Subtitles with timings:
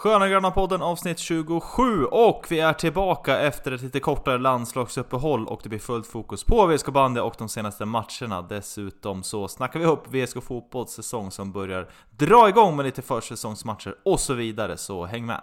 [0.00, 5.60] Sköna Gröna podden avsnitt 27 och vi är tillbaka efter ett lite kortare landslagsuppehåll och
[5.62, 8.42] det blir fullt fokus på VSK bandy och de senaste matcherna.
[8.42, 13.94] Dessutom så snackar vi upp VSK fotbolls säsong som börjar dra igång med lite försäsongsmatcher
[14.04, 15.40] och så vidare, så häng med!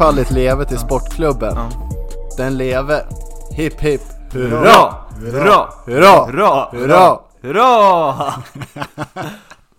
[0.00, 1.54] Ett fyrfaldigt leve till sportklubben.
[1.56, 1.68] Ja.
[2.36, 3.06] Den leve.
[3.52, 4.00] Hipp hipp
[4.32, 4.94] hurra!
[5.20, 5.68] Hurra!
[5.86, 6.26] Hurra!
[6.26, 6.68] Hurra!
[6.72, 7.18] Hurra!
[7.42, 8.14] Hurra!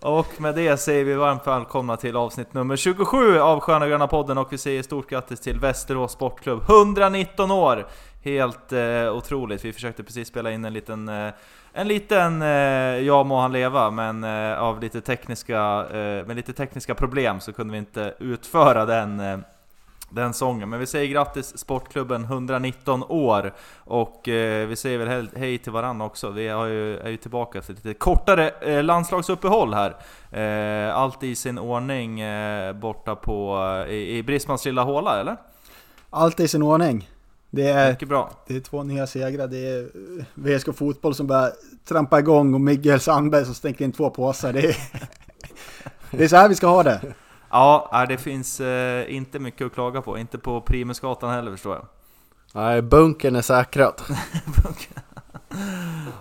[0.00, 4.38] Och med det säger vi varmt välkomna till avsnitt nummer 27 av Sköna Gröna podden
[4.38, 7.86] och vi säger stort grattis till Västerås Sportklubb, 119 år!
[8.24, 11.32] Helt eh, otroligt, vi försökte precis spela in en liten, eh,
[11.72, 12.48] en liten eh,
[12.98, 17.52] Ja må han leva, men eh, av lite tekniska, eh, med lite tekniska problem så
[17.52, 19.38] kunde vi inte utföra den eh,
[20.14, 20.68] den sången.
[20.68, 25.72] Men vi säger grattis Sportklubben 119 år och eh, vi säger väl hej, hej till
[25.72, 26.30] varandra också.
[26.30, 29.96] Vi har ju, är ju tillbaka efter lite kortare eh, landslagsuppehåll här.
[30.30, 35.36] Eh, allt i sin ordning eh, borta på, eh, i, i Brismans lilla håla eller?
[36.10, 37.08] Allt i sin ordning.
[37.50, 38.30] Det är, Mycket bra.
[38.46, 39.46] det är två nya segrar.
[39.46, 41.52] Det är eh, VSK Fotboll som börjar
[41.88, 44.52] trampa igång och Miguel Sandberg som stänker in två påsar.
[44.52, 44.76] Det är,
[46.10, 47.00] det är så här vi ska ha det.
[47.52, 50.18] Ja, nej, det finns eh, inte mycket att klaga på.
[50.18, 51.86] Inte på Primusgatan heller förstår jag.
[52.54, 54.02] Nej, bunkern är säkrad.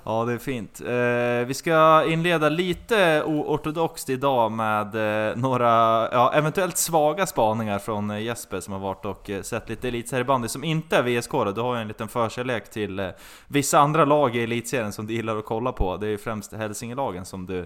[0.04, 0.82] Ja, det är fint.
[0.82, 4.96] Eh, vi ska inleda lite oortodoxt idag med
[5.30, 5.67] eh, några,
[6.11, 10.48] ja, eventuellt svaga spaningar från eh, Jesper som har varit och eh, sett lite elitseriebandy
[10.48, 11.52] som inte är VSK då.
[11.52, 13.08] Du har ju en liten förkärlek till eh,
[13.48, 15.98] vissa andra lag i elitserien som du gillar att kolla på.
[15.98, 17.60] Det är ju främst Hälsingelagen som du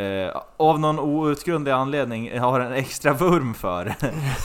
[0.00, 3.86] eh, av någon outgrundlig anledning har en extra vurm för.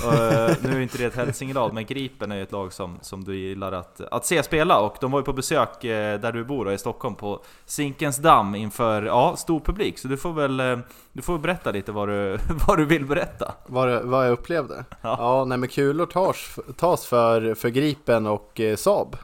[0.07, 2.97] och, eh, nu är inte det ett Hälsingelag, men Gripen är ju ett lag som,
[3.01, 6.31] som du gillar att, att se spela och de var ju på besök eh, där
[6.31, 9.99] du bor då, i Stockholm på Zinkensdamm inför ja, stor publik.
[9.99, 10.79] Så du får väl eh,
[11.13, 13.53] du får berätta lite vad du, vad du vill berätta.
[13.65, 14.85] Vad, vad jag upplevde?
[15.01, 15.15] Ja.
[15.19, 19.17] Ja, nej men kulor tas, tas för, för Gripen och eh, Saab.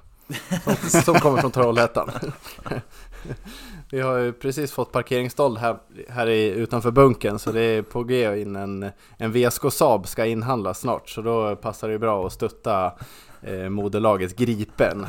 [0.90, 2.12] Som, som kommer från Trollhättan.
[3.92, 5.78] Vi har ju precis fått parkeringsstånd här,
[6.10, 10.26] här i, utanför bunkern så det är på G in en, en VSK Saab ska
[10.26, 12.92] inhandlas snart så då passar det bra att stötta
[13.42, 15.06] eh, moderlaget Gripen.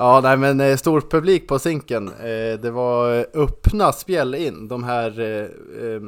[0.00, 2.08] Ja, nej men eh, stor publik på Zinken.
[2.08, 4.68] Eh, det var öppna spjäll in.
[4.68, 5.42] De här, eh,
[5.84, 6.00] eh,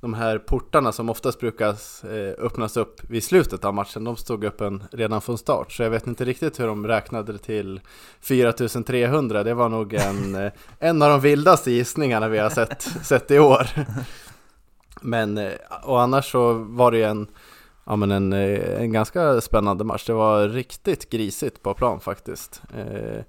[0.00, 4.44] de här portarna som oftast brukar eh, öppnas upp vid slutet av matchen, de stod
[4.44, 5.72] öppen redan från start.
[5.72, 7.80] Så jag vet inte riktigt hur de räknade till
[8.20, 9.44] 4300.
[9.44, 13.38] Det var nog en, eh, en av de vildaste gissningarna vi har sett, sett i
[13.38, 13.68] år.
[15.00, 15.52] Men, eh,
[15.82, 17.26] och annars så var det ju en,
[17.86, 20.06] ja, men en, eh, en ganska spännande match.
[20.06, 22.62] Det var riktigt grisigt på plan faktiskt.
[22.76, 23.22] Eh,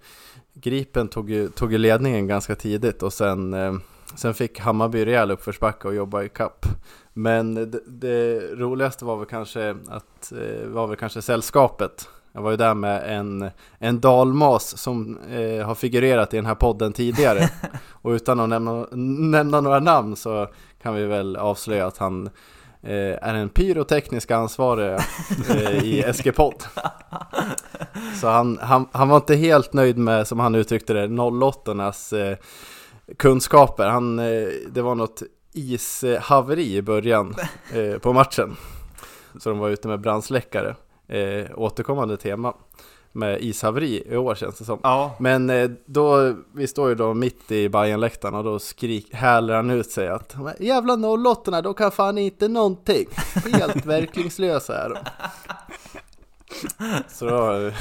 [0.54, 3.74] Gripen tog tog ledningen ganska tidigt och sen, eh,
[4.16, 6.66] sen fick Hammarby rejäl uppförsbacke och jobba i kapp.
[7.14, 12.10] Men det, det roligaste var väl kanske att, eh, var väl kanske sällskapet.
[12.32, 16.56] Jag var ju där med en, en dalmas som eh, har figurerat i den här
[16.56, 17.50] podden tidigare.
[17.90, 18.88] och utan att nämna,
[19.32, 20.48] nämna några namn så
[20.82, 22.30] kan vi väl avslöja att han
[22.82, 24.94] är en pyroteknisk ansvarig
[25.50, 26.64] eh, i SG-podd.
[28.22, 32.38] Så han, han, han var inte helt nöjd med, som han uttryckte det, 08 eh,
[33.18, 33.88] kunskaper.
[33.88, 35.24] Han, eh, det var något
[35.54, 37.36] ishaveri i början
[37.74, 38.56] eh, på matchen.
[39.40, 40.76] Så de var ute med brandsläckare.
[41.08, 42.54] Eh, återkommande tema
[43.18, 44.80] med ishaveri i år känns det som.
[44.84, 49.56] Ja, Men eh, då, vi står ju då mitt i Bajenläktaren och då skrik, häler
[49.56, 50.94] han ut sig att "De här Jävla
[51.32, 53.08] 08 de kan fan inte någonting.
[53.54, 54.98] Helt verkningslösa är de.
[57.08, 57.72] Så då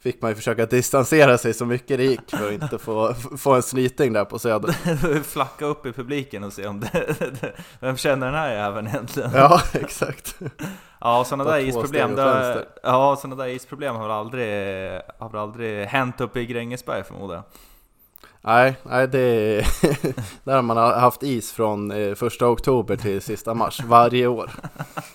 [0.00, 3.54] fick man ju försöka distansera sig så mycket det gick för att inte få, få
[3.54, 5.22] en snyting där på Söder.
[5.22, 7.16] flacka upp i publiken och se om det,
[7.80, 9.30] vem känner den här jäveln egentligen?
[9.34, 10.36] Ja, exakt.
[11.00, 12.64] Ja, sådana där isproblem, vänster.
[12.82, 14.46] ja, sådana där isproblem har väl aldrig,
[15.18, 17.44] har väl aldrig hänt uppe i Grängesberg förmodar jag?
[18.42, 19.60] Nej, nej det
[20.44, 24.50] där har man haft is från eh, första oktober till sista mars varje år.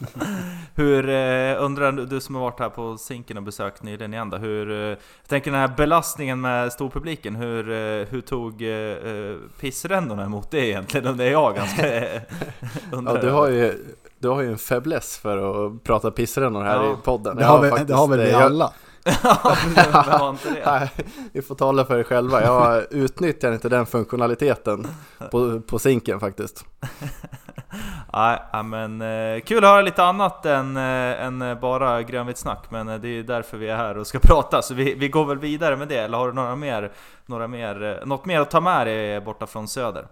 [0.75, 4.29] Hur, eh, undrar du, du som har varit här på Zinken och besökt nyligen igen
[4.29, 8.69] då, hur, eh, jag tänker den här belastningen med storpubliken, hur, eh, hur tog eh,
[8.69, 11.07] eh pissrännorna emot det egentligen?
[11.07, 12.21] Undrar jag ganska eh,
[12.91, 13.15] undrar.
[13.15, 13.85] Ja, du har ju
[14.19, 17.37] du har ju en fäbless för att prata pissrännor här ja, i podden.
[17.37, 18.73] Det har, vi, det har väl vi alla?
[20.65, 20.91] Nej,
[21.33, 22.41] vi får tala för er själva.
[22.43, 24.87] Jag utnyttjar inte den funktionaliteten
[25.31, 26.65] på, på sinken faktiskt.
[28.13, 32.89] Nej, men eh, kul att höra lite annat än, eh, än bara grönvitt snack, men
[32.89, 35.39] eh, det är därför vi är här och ska prata, så vi, vi går väl
[35.39, 36.91] vidare med det, eller har du några mer,
[37.25, 40.07] några mer, något mer att ta med dig borta från söder?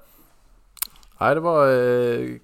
[1.18, 1.68] Nej, det var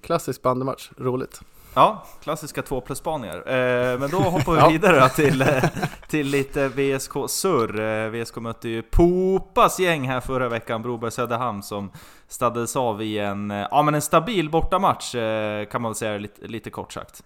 [0.02, 1.40] klassisk bandymatch, roligt.
[1.74, 3.36] Ja, klassiska 2 plus spaningar.
[3.36, 5.64] Eh, men då hoppar vi vidare till, eh,
[6.08, 7.80] till lite VSK Surr.
[7.80, 11.90] Eh, VSK mötte ju Popas gäng här förra veckan, Broberg Söderhamn, som
[12.28, 16.46] staddes av i en, ja, men en stabil bortamatch eh, kan man väl säga lite,
[16.46, 17.22] lite kort sagt.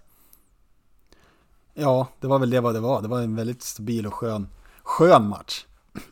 [1.73, 3.01] Ja, det var väl det vad det var.
[3.01, 4.47] Det var en väldigt stabil och skön,
[4.83, 5.65] skön match.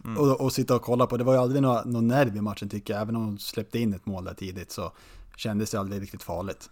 [0.05, 0.17] Mm.
[0.17, 1.17] Och, och sitta och kolla på.
[1.17, 3.01] Det var ju aldrig någon, någon nerv i matchen tycker jag.
[3.01, 4.91] Även om de släppte in ett mål där tidigt så
[5.37, 6.69] kändes det aldrig riktigt farligt.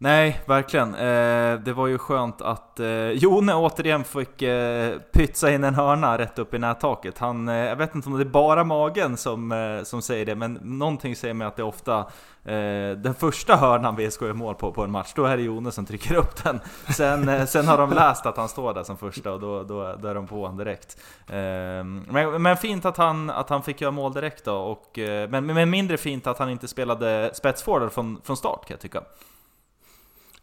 [0.00, 0.94] Nej, verkligen.
[0.94, 6.18] Eh, det var ju skönt att eh, Jone återigen fick eh, pytsa in en hörna
[6.18, 7.18] rätt upp i nättaket.
[7.18, 10.34] Han, eh, jag vet inte om det är bara magen som, eh, som säger det,
[10.34, 11.98] men någonting säger mig att det är ofta
[12.44, 15.72] eh, den första hörnan VSK gör mål på på en match, då är det Jone
[15.72, 16.60] som trycker upp den.
[16.96, 19.96] Sen, eh, sen har de läst att han står där som första och då, då,
[20.02, 20.96] då är de på honom direkt.
[21.28, 25.28] Ehm, men, men fint att han, att han fick göra mål direkt då, och, eh,
[25.28, 29.02] men, men mindre fint att han inte spelade spetsforward från, från start kan jag tycka.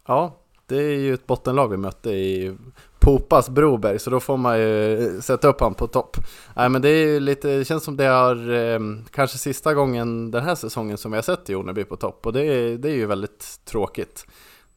[0.07, 0.35] Ja,
[0.67, 2.57] det är ju ett bottenlag vi mötte i
[2.99, 6.17] Popas Broberg, så då får man ju sätta upp han på topp.
[6.55, 8.79] Nej men det är ju lite, det känns som det är eh,
[9.11, 12.43] kanske sista gången den här säsongen som vi har sett Joneby på topp och det
[12.43, 14.27] är, det är ju väldigt tråkigt.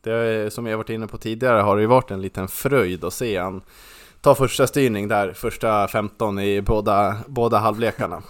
[0.01, 3.05] Det är, som jag varit inne på tidigare har det ju varit en liten fröjd
[3.05, 3.63] att se han
[4.21, 8.23] ta första styrning där, första 15 i båda, båda halvlekarna.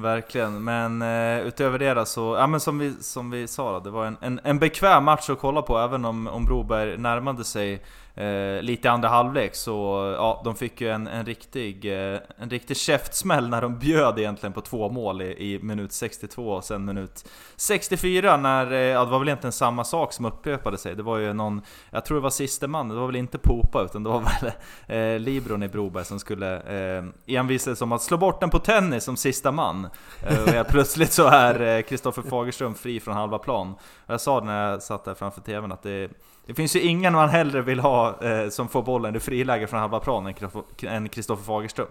[0.00, 3.80] Verkligen, men eh, utöver det då så, ja men som vi, som vi sa då,
[3.80, 7.44] det var en, en, en bekväm match att kolla på även om, om Broberg närmade
[7.44, 7.82] sig
[8.18, 9.72] eh, lite i andra halvlek så
[10.16, 14.52] ja, de fick ju en, en riktig, eh, en riktig käftsmäll när de bjöd egentligen
[14.52, 19.10] på två mål i, i minut 62 och sen minut 64 när, eh, ja det
[19.10, 20.94] var väl egentligen samma sak som upprepade sig.
[20.94, 23.82] Det var ju någon, jag tror det var siste man, det var väl inte Popa
[23.82, 24.52] utan det var väl
[24.86, 29.04] eh, Libron i Broberg som skulle eh, envisas om att slå bort den på tennis
[29.04, 29.88] som sista man.
[30.26, 33.74] Eh, och helt plötsligt så är eh, Kristoffer Fagerström fri från halva plan.
[34.06, 36.10] Jag sa det när jag satt där framför TVn att det
[36.48, 39.80] det finns ju ingen man hellre vill ha eh, som får bollen i friläge från
[39.80, 40.34] halva plan
[40.82, 41.86] än Kristoffer Fagerström.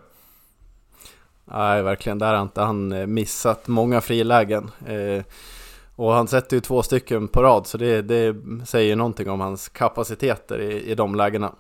[1.45, 2.19] Nej, verkligen.
[2.19, 4.71] Där har inte han eh, missat många frilägen.
[4.85, 5.23] Eh,
[5.95, 9.69] och han sätter ju två stycken på rad, så det, det säger någonting om hans
[9.69, 11.51] kapaciteter i, i de lägena.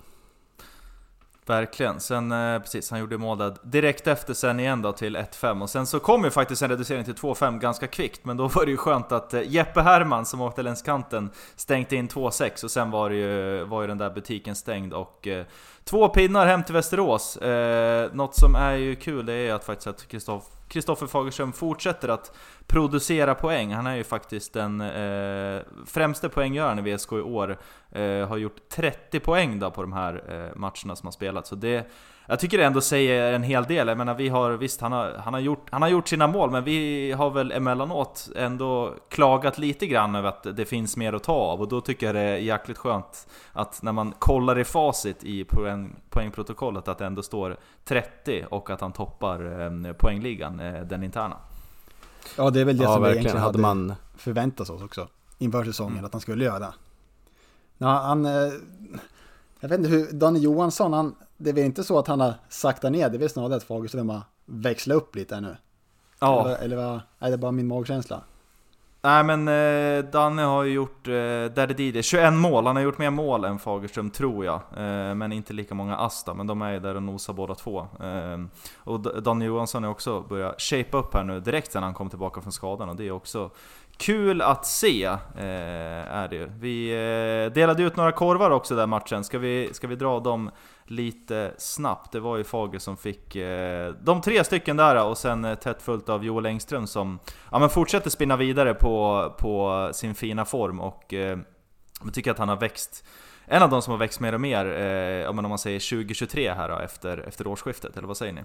[1.47, 1.99] Verkligen.
[1.99, 5.69] Sen, eh, precis, han gjorde mål där direkt efter sen igen då till 1-5 och
[5.69, 8.71] sen så kom ju faktiskt en reducering till 2-5 ganska kvickt men då var det
[8.71, 12.91] ju skönt att eh, Jeppe Herman som åkte längs kanten stängde in 2-6 och sen
[12.91, 15.45] var, det ju, var ju den där butiken stängd och eh,
[15.87, 17.37] två pinnar hem till Västerås.
[17.37, 20.07] Eh, något som är ju kul det är att faktiskt att
[20.67, 22.31] Kristoffer Fagerström fortsätter att
[22.67, 23.73] producera poäng.
[23.73, 27.57] Han är ju faktiskt den eh, främste poänggöraren i VSK i år.
[27.91, 31.49] Eh, har gjort 30 poäng då på de här eh, matcherna som har spelats.
[31.49, 31.87] Så det,
[32.27, 33.87] jag tycker det ändå säger en hel del.
[33.87, 36.51] Jag menar, vi har, visst, han har, han, har gjort, han har gjort sina mål,
[36.51, 41.23] men vi har väl emellanåt ändå klagat lite grann över att det finns mer att
[41.23, 41.61] ta av.
[41.61, 45.43] Och då tycker jag det är jäkligt skönt att när man kollar i facit i
[45.43, 51.03] poäng, poängprotokollet att det ändå står 30 och att han toppar eh, poängligan, eh, den
[51.03, 51.37] interna.
[52.37, 53.93] Ja, det är väl det ja, som vi egentligen hade man...
[54.17, 55.07] förväntat oss också
[55.37, 56.05] inför säsongen, mm.
[56.05, 56.73] att han skulle göra.
[57.77, 58.31] Ja, han, eh,
[59.59, 62.33] jag vet inte hur, Daniel Johansson, han, det är väl inte så att han har
[62.49, 65.57] saktat ner, det är väl snarare att Fagerström har växlat upp lite nu.
[66.19, 66.41] Ja.
[66.41, 68.21] Eller, eller vad, är det bara min magkänsla?
[69.01, 72.97] Nej men eh, Danne har ju gjort, eh, där det 21 mål, han har gjort
[72.97, 74.55] mer mål än Fagerström tror jag.
[74.55, 77.79] Eh, men inte lika många Asta, men de är ju där och nosar båda två.
[77.79, 78.45] Eh,
[78.77, 82.41] och Danne Johansson har också börjat shape upp här nu direkt sen han kom tillbaka
[82.41, 83.49] från skadan och det är också
[83.97, 85.05] kul att se.
[85.05, 86.49] Eh, är det ju.
[86.59, 90.51] Vi eh, delade ut några korvar också den matchen, ska vi, ska vi dra dem
[90.85, 92.11] lite snabbt.
[92.11, 95.81] Det var ju Fager som fick eh, de tre stycken där och sen eh, tätt
[95.81, 97.19] följt av Joel Engström som
[97.51, 101.37] ja, men fortsätter spinna vidare på, på sin fina form och eh,
[102.03, 103.03] jag tycker att han har växt
[103.49, 106.69] en av de som har växt mer och mer, eh, om man säger 2023 här
[106.69, 108.41] då, efter, efter årsskiftet, eller vad säger ni?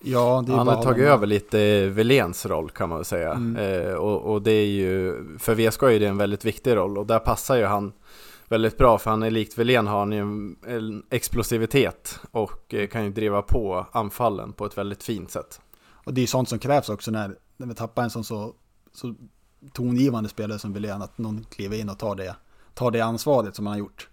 [0.00, 3.32] Ja, han har tagit över lite Velens roll kan man väl säga.
[3.32, 3.56] Mm.
[3.56, 7.06] Eh, och, och, det är ju, för VSK är det en väldigt viktig roll och
[7.06, 7.92] där passar ju han
[8.48, 12.88] väldigt bra för han är likt Velen har han ju en, en explosivitet och eh,
[12.88, 15.60] kan ju driva på anfallen på ett väldigt fint sätt.
[16.04, 18.54] Och det är sånt som krävs också när, när vi tappar en sån så,
[18.92, 19.14] så
[19.72, 22.36] tongivande spelare som Velen, att någon kliver in och tar det,
[22.74, 24.08] tar det ansvaret som han har gjort.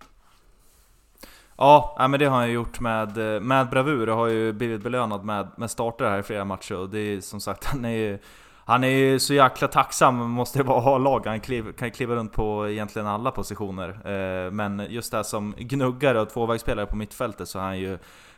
[1.57, 4.83] Ja, men det har han ju gjort med, eh, med bravur och har ju blivit
[4.83, 7.89] belönad med, med starter här i flera matcher och det är som sagt, han är
[7.89, 8.19] ju
[8.67, 11.25] han är ju så jäkla tacksam, måste det vara, att ha lag.
[11.25, 13.89] Han kliv, kan kliva runt på egentligen alla positioner.
[13.89, 17.97] Eh, men just det här som gnuggare och tvåvägsspelare på mittfältet så är han ju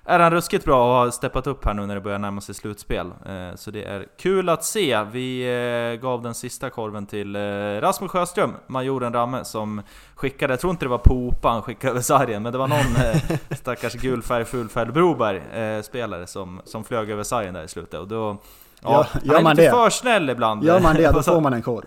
[0.09, 2.55] är han ruskigt bra och har steppat upp här nu när det börjar närma sig
[2.55, 3.07] slutspel.
[3.07, 5.03] Eh, så det är kul att se.
[5.03, 7.39] Vi eh, gav den sista korven till eh,
[7.81, 9.81] Rasmus Sjöström, majoren Ramme, som
[10.15, 13.17] skickade, jag tror inte det var Popa han skickade över sargen, men det var någon
[13.57, 17.99] stackars gulfärg, fulfärg Broberg-spelare som, som flög över sargen där i slutet.
[17.99, 18.37] Och då,
[18.81, 19.71] ja, gör, han är lite det?
[19.71, 20.63] för snäll ibland.
[20.63, 21.85] Gör man det, då får man en korv.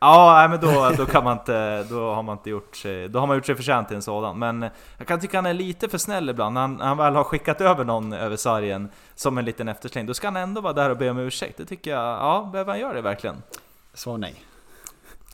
[0.00, 3.18] Ja, nej men då, då kan man inte, då har man inte gjort sig, då
[3.18, 4.38] har man gjort sig förtjänt till en sådan.
[4.38, 6.54] Men jag kan tycka han är lite för snäll ibland.
[6.54, 10.06] När han, när han väl har skickat över någon över sargen som en liten eftersläng,
[10.06, 11.56] då ska han ändå vara där och be om ursäkt.
[11.56, 13.42] Det tycker jag, ja, behöver han göra det verkligen?
[13.94, 14.44] Svar nej.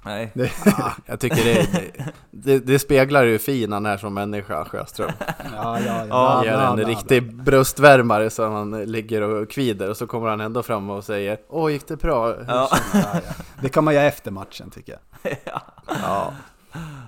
[0.04, 0.30] Nej.
[0.34, 1.90] Det, ah, jag tycker det,
[2.30, 5.10] det, det, speglar hur fin han är som människa, Sjöström.
[5.54, 6.44] Ja, ja, ja.
[6.44, 10.62] Ger en ja, riktig bröstvärmare så han ligger och kvider och så kommer han ändå
[10.62, 12.34] fram och säger Åh, gick det bra?
[12.48, 12.70] Ja.
[13.62, 15.36] Det kan man göra efter matchen tycker jag.
[15.86, 16.32] ja.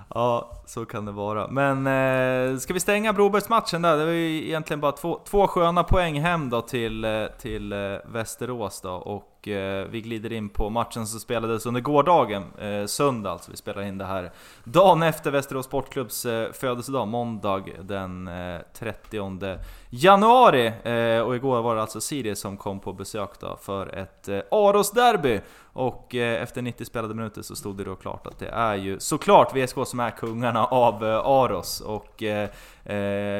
[0.09, 1.47] Ja, så kan det vara.
[1.47, 3.97] Men eh, ska vi stänga Brobergsmatchen där?
[3.97, 7.79] Det var ju egentligen bara två, två sköna poäng hem då till, eh, till eh,
[8.05, 8.91] Västerås då.
[8.91, 13.51] Och eh, vi glider in på matchen som spelades under gårdagen, eh, söndag alltså.
[13.51, 14.31] Vi spelar in det här
[14.63, 20.67] dagen efter Västerås Sportklubbs eh, födelsedag, måndag den eh, 30 januari.
[20.67, 24.39] Eh, och igår var det alltså Sirius som kom på besök då för ett eh,
[24.51, 25.41] Aros-derby.
[25.77, 28.99] Och eh, efter 90 spelade minuter så stod det då klart att det är ju
[28.99, 31.81] såklart VSK som är kungarna av eh, Aros.
[31.81, 32.49] Och eh,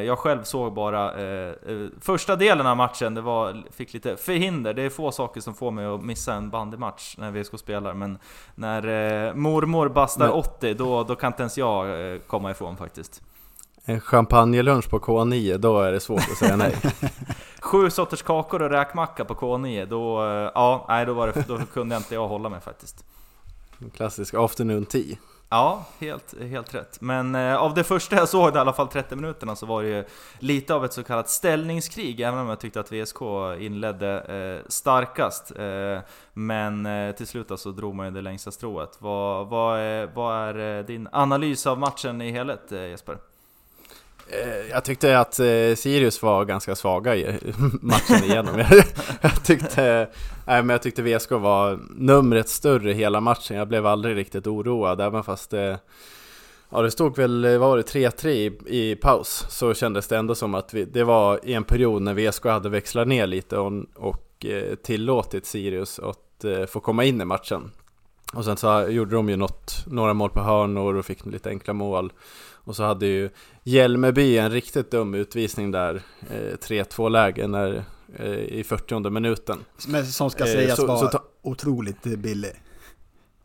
[0.03, 1.13] jag själv såg bara
[2.01, 4.73] första delen av matchen, det var, fick lite förhinder.
[4.73, 7.93] Det är få saker som får mig att missa en bandymatch när VSK spelar.
[7.93, 8.17] Men
[8.55, 10.35] när mormor bastar men...
[10.35, 11.87] 80, då, då kan inte ens jag
[12.27, 13.21] komma ifrån faktiskt.
[13.89, 16.75] En champagnelunch på K9, då är det svårt att säga nej.
[17.61, 20.21] Sju sorters kakor och räkmacka på K9, då,
[20.55, 23.05] ja, nej, då, var det, då kunde jag inte jag hålla mig faktiskt.
[23.93, 25.17] Klassisk afternoon tea.
[25.49, 27.01] Ja, helt, helt rätt.
[27.01, 29.89] Men eh, av det första jag såg, i alla fall 30 minuterna, så var det
[29.89, 30.05] ju
[30.39, 33.21] lite av ett så kallat ställningskrig, även om jag tyckte att VSK
[33.59, 35.51] inledde eh, starkast.
[35.55, 35.99] Eh,
[36.33, 38.97] men eh, till slut så alltså drog man ju det längsta strået.
[38.99, 43.17] Vad, vad, är, vad är eh, din analys av matchen i helhet, eh, Jesper?
[44.29, 47.39] Eh, jag tyckte att eh, Sirius var ganska svaga i
[47.81, 48.63] matchen igenom.
[49.21, 50.09] jag, tyckte,
[50.45, 53.57] nej, men jag tyckte VSK var numret större hela matchen.
[53.57, 55.79] Jag blev aldrig riktigt oroad, även fast det,
[56.69, 59.45] ja, det stod väl var det 3-3 i, i, paus.
[59.49, 62.69] Så kändes det ändå som att vi, det var i en period när VSK hade
[62.69, 64.45] växlat ner lite och, och
[64.83, 67.71] tillåtit Sirius att få komma in i matchen.
[68.33, 71.73] Och sen så gjorde de ju något, några mål på hörnor och fick lite enkla
[71.73, 72.11] mål.
[72.67, 73.29] Och så hade ju
[73.63, 77.83] Hjälmeby en riktigt dum utvisning där, eh, 3-2 läge när,
[78.15, 79.59] eh, i 40 minuten.
[79.87, 82.51] Men som ska eh, sägas eh, vara otroligt billig.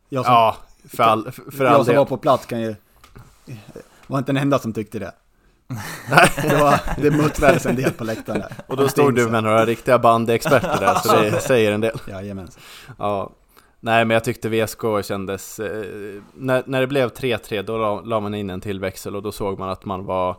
[0.09, 0.57] Jag som, ja,
[0.88, 2.75] för all, för Jag som var på plats kan ju,
[4.07, 5.12] var inte den enda som tyckte det.
[6.43, 8.52] det, var, det muttrades en del på läktaren där.
[8.67, 11.99] Och då stod du med några riktiga bandyexperter där, så det säger en del.
[12.09, 12.62] Jajamensan.
[12.99, 13.31] Ja,
[13.85, 15.61] Nej, men jag tyckte VSK kändes...
[15.61, 19.23] Eh, när, när det blev 3-3, då la, la, man in en till växel och
[19.23, 20.37] då såg man att man var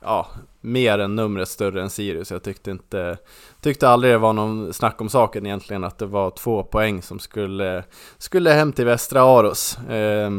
[0.00, 0.26] ja,
[0.60, 2.30] mer än numret större än Sirius.
[2.30, 3.18] Jag tyckte inte...
[3.60, 7.18] Tyckte aldrig det var någon snack om saken egentligen, att det var två poäng som
[7.18, 7.84] skulle,
[8.18, 9.78] skulle hem till Västra Aros.
[9.78, 10.30] Eh,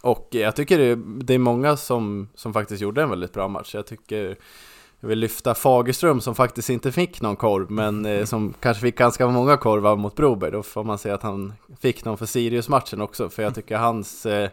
[0.00, 3.74] och jag tycker det, det är många som, som faktiskt gjorde en väldigt bra match.
[3.74, 4.36] Jag tycker
[5.02, 8.98] jag vill lyfta Fagerström som faktiskt inte fick någon korv, men eh, som kanske fick
[8.98, 10.50] ganska många korvar mot Broberg.
[10.50, 14.26] Då får man säga att han fick någon för Sirius-matchen också, för jag tycker hans
[14.26, 14.50] eh,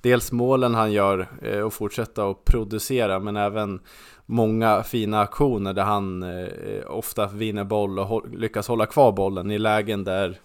[0.00, 3.80] dels målen han gör eh, och fortsätta att producera, men även
[4.26, 6.48] många fina aktioner där han eh,
[6.86, 10.38] ofta vinner boll och hå lyckas hålla kvar bollen i lägen där,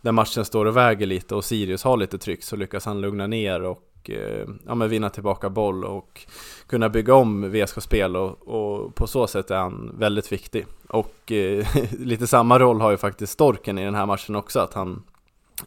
[0.00, 3.26] där matchen står och väger lite och Sirius har lite tryck så lyckas han lugna
[3.26, 6.20] ner och och eh, ja, men vinna tillbaka boll och
[6.66, 10.66] kunna bygga om VSK-spel och, och, på så sätt är han väldigt viktig.
[10.88, 11.66] Och eh,
[11.98, 15.02] lite samma roll har ju faktiskt Storken i den här matchen också, att han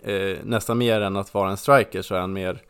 [0.03, 2.61] eh, nästan mer än att vara en striker så är han mer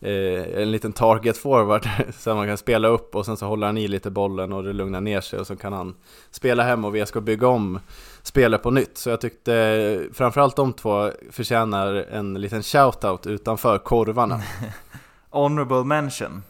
[0.00, 3.78] eh, en liten target forward så man kan spela upp och sen så håller han
[3.78, 5.94] i lite bollen och det lugnar ner sig och så kan han
[6.30, 7.80] spela hem och VSK bygga om
[8.22, 8.98] spelet på nytt.
[8.98, 14.42] Så jag tyckte framförallt de två förtjänar en liten shoutout utanför korvarna.
[15.34, 16.42] Honorable mention.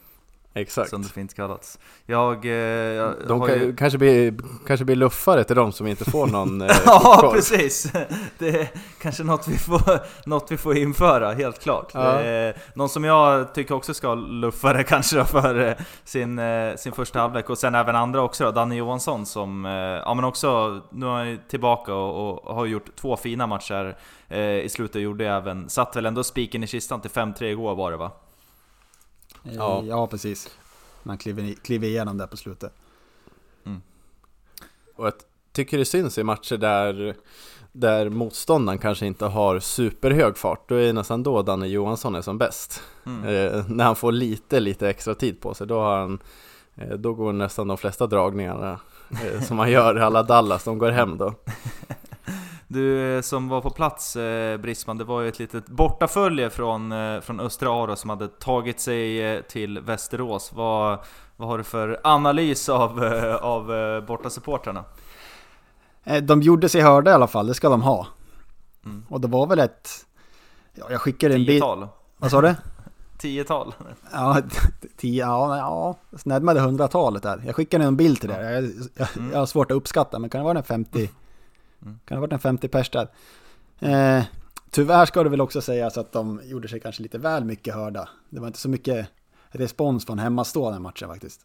[0.57, 0.91] Exakt.
[0.91, 1.79] Som det fint kallats.
[2.07, 3.77] Jag, eh, jag de kan, ju...
[3.77, 4.35] kanske, blir,
[4.67, 7.93] kanske blir luffare till de som inte får någon eh, Ja, precis!
[8.39, 8.69] Det är
[9.03, 11.91] kanske något vi får, något vi får införa, helt klart.
[11.95, 12.53] Ja.
[12.75, 15.75] någon som jag tycker också ska luffare kanske då för eh,
[16.05, 19.73] sin, eh, sin första halvlek, och sen även andra också då, Danny Johansson som, eh,
[19.73, 23.97] ja men också, nu är han tillbaka och, och, har gjort två fina matcher
[24.29, 27.91] eh, i slutet, gjorde även, satt väl ändå spiken i kistan till 5-3 igår var
[27.91, 28.11] det va?
[29.53, 30.51] Ja, ja precis.
[31.03, 32.73] Man kliver, kliver igenom där på slutet.
[33.65, 33.83] Mm.
[34.95, 35.13] Och jag
[35.53, 37.15] tycker det syns i matcher där,
[37.73, 40.69] där motståndaren kanske inte har superhög fart.
[40.69, 42.83] Då är det nästan då Danne Johansson är som bäst.
[43.07, 43.25] Mm.
[43.25, 46.19] Eh, när han får lite, lite extra tid på sig, då, har han,
[46.75, 50.79] eh, då går nästan de flesta dragningarna eh, som man gör i alla Dallas, de
[50.79, 51.35] går hem då.
[52.75, 56.93] Du eh, som var på plats eh, Brisman, det var ju ett litet bortafölje från,
[56.93, 60.53] eh, från Östra Aro som hade tagit sig eh, till Västerås.
[60.53, 60.99] Vad,
[61.37, 64.85] vad har du för analys av, eh, av eh, bortasupportrarna?
[66.05, 68.07] Eh, de gjorde sig hörda i alla fall, det ska de ha.
[68.85, 69.07] Mm.
[69.09, 70.07] Och det var väl ett...
[70.75, 71.63] Ja, jag skickade en bild...
[71.63, 71.89] Tiotal?
[72.17, 72.55] Vad sa du?
[73.19, 73.75] Tiotal?
[74.13, 74.43] Ja,
[74.97, 77.43] tio, ja, ja närmare hundratalet där.
[77.47, 78.55] Jag skickade en bild till dig.
[78.55, 78.65] Jag,
[78.95, 79.33] jag, mm.
[79.33, 81.11] jag har svårt att uppskatta, men kan det vara en 50...
[81.83, 81.99] Mm.
[82.05, 83.09] Kan det ha varit en 50 pers där.
[83.81, 84.25] Eh,
[84.71, 88.09] tyvärr ska det väl också sägas att de gjorde sig kanske lite väl mycket hörda.
[88.31, 89.09] Det var inte så mycket
[89.49, 91.41] respons från hemmastående matchen faktiskt.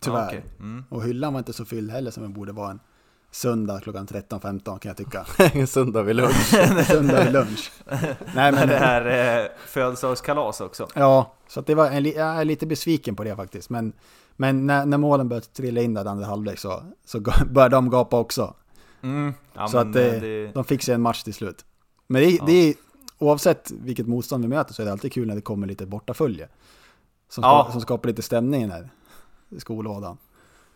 [0.00, 0.26] Tyvärr.
[0.26, 0.40] Okay.
[0.58, 0.84] Mm.
[0.88, 2.80] Och hyllan var inte så fylld heller som den borde vara en
[3.30, 5.26] söndag klockan 13.15 kan jag tycka.
[5.60, 6.46] en söndag vid lunch.
[6.86, 7.72] söndag vid lunch.
[8.34, 10.88] Nej, men det här eh, födelsedagskalas också.
[10.94, 13.70] Ja, så det var en, jag är lite besviken på det faktiskt.
[13.70, 13.92] Men,
[14.36, 18.18] men när, när målen började trilla in där andra halvlek så, så började de gapa
[18.18, 18.54] också.
[19.02, 19.34] Mm.
[19.54, 20.52] Ja, så att det, det...
[20.52, 21.64] de fick sig en match till slut.
[22.06, 22.44] Men det, ja.
[22.46, 22.74] det är,
[23.18, 26.48] oavsett vilket motstånd vi möter så är det alltid kul när det kommer lite bortafölje.
[27.28, 27.68] Som, ja.
[27.72, 28.90] som skapar lite stämning i den här
[29.58, 30.18] skolådan.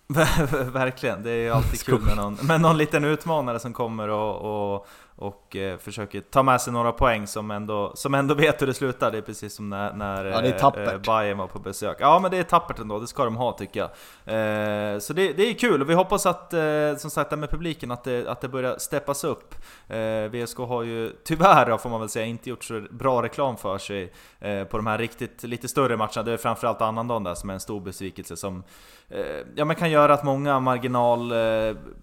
[0.73, 4.87] Verkligen, det är alltid kul med någon, med någon liten utmanare som kommer och, och,
[5.19, 8.75] och eh, försöker ta med sig några poäng som ändå, som ändå vet hur det
[8.75, 9.11] slutar.
[9.11, 11.97] Det är precis som när, när ja, är eh, Bayern var på besök.
[12.01, 13.91] Ja men det är tappert ändå, det ska de ha tycker jag.
[14.35, 17.91] Eh, så det, det är kul och vi hoppas att, eh, som sagt, med publiken,
[17.91, 19.55] att det, att det börjar steppas upp.
[19.89, 23.79] Eh, VSK har ju tyvärr, får man väl säga, inte gjort så bra reklam för
[23.79, 26.23] sig eh, på de här riktigt lite större matcherna.
[26.23, 28.63] Det är framförallt annandagen där som är en stor besvikelse som
[29.09, 29.21] eh,
[29.55, 31.33] ja, men kan göra att många marginal,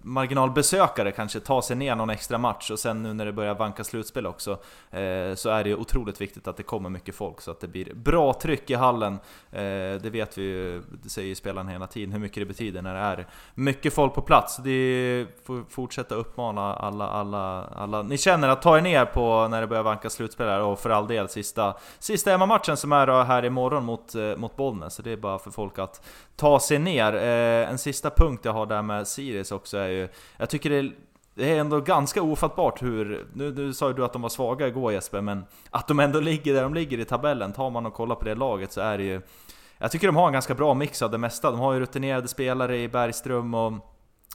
[0.02, 3.84] marginalbesökare kanske tar sig ner någon extra match och sen nu när det börjar vanka
[3.84, 4.50] slutspel också,
[4.90, 7.94] eh, så är det otroligt viktigt att det kommer mycket folk så att det blir
[7.94, 9.12] bra tryck i hallen.
[9.52, 9.60] Eh,
[10.02, 12.94] det vet vi ju, det säger ju spelarna hela tiden, hur mycket det betyder när
[12.94, 14.56] det är mycket folk på plats.
[14.56, 19.60] Det får fortsätta uppmana alla, alla, alla ni känner att ta er ner på när
[19.60, 23.44] det börjar vanka slutspel här, och för all del sista, sista hemmamatchen som är här
[23.44, 24.94] imorgon mot, eh, mot Bollnäs.
[24.94, 27.14] Så det är bara för folk att ta sig ner.
[27.14, 30.76] Eh, en sista punkt jag har där med Sirius också är ju, jag tycker det
[30.76, 30.92] är
[31.34, 34.68] det är ändå ganska ofattbart hur, nu, nu sa ju du att de var svaga
[34.68, 37.94] igår Jesper, men att de ändå ligger där de ligger i tabellen, tar man och
[37.94, 39.20] kollar på det laget så är det ju
[39.78, 42.28] Jag tycker de har en ganska bra mix av det mesta, de har ju rutinerade
[42.28, 43.72] spelare i Bergström och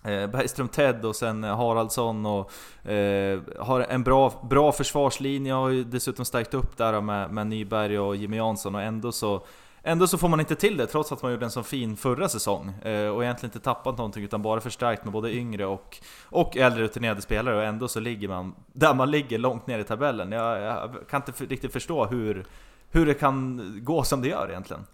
[0.04, 2.52] eh, Bergström Ted och sen Haraldsson och
[2.92, 8.00] eh, har en bra, bra försvarslinje, har ju dessutom stärkt upp där med, med Nyberg
[8.00, 9.46] och Jimmy Jansson och ändå så
[9.84, 12.30] Ändå så får man inte till det trots att man gjorde en så fin förra
[12.30, 16.58] säsong eh, och egentligen inte tappat någonting utan bara förstärkt med både yngre och, och
[16.58, 20.32] äldre rutinerade spelare och ändå så ligger man där man ligger långt ner i tabellen.
[20.32, 22.46] Jag, jag kan inte riktigt förstå hur,
[22.90, 24.86] hur det kan gå som det gör egentligen.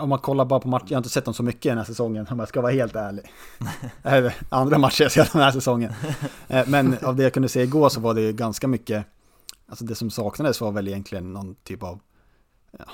[0.00, 1.84] Om man kollar bara på matcher, jag har inte sett dem så mycket den här
[1.84, 3.32] säsongen om jag ska vara helt ärlig.
[4.48, 5.92] Andra matcher jag sett den här säsongen.
[6.48, 9.06] Eh, men av det jag kunde se igår så var det ganska mycket,
[9.68, 12.00] alltså det som saknades var väl egentligen någon typ av
[12.78, 12.84] ja,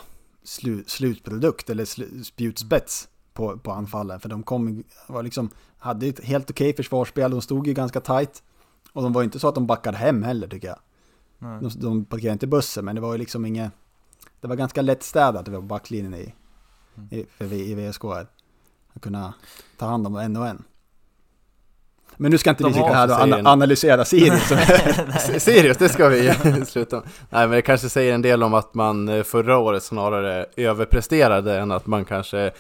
[0.47, 4.21] slu, slutprodukt eller sl, spjutspets på, på anfallen.
[4.21, 8.01] För de kom, var liksom, hade ett helt okej okay försvarsspel, de stod ju ganska
[8.01, 8.43] tight.
[8.93, 10.79] Och de var inte så att de backade hem heller tycker jag.
[11.39, 13.73] De, de parkerade inte bussen, men det var ju liksom inget...
[14.41, 16.35] Det var ganska lättstädat på backlinjen i,
[16.97, 17.09] mm.
[17.11, 18.05] i, för, i VSK.
[18.05, 19.35] Att kunna
[19.77, 20.65] ta hand om en och en.
[22.17, 24.53] Men nu ska inte vi sitta här och an analysera Sirius.
[25.43, 26.33] Sirius, det ska vi
[26.67, 26.97] sluta
[27.31, 31.59] Nej, men det kanske säger en del om att man eh, förra året snarare överpresterade
[31.59, 32.51] än att man kanske